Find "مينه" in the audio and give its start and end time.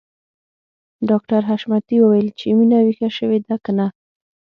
2.57-2.77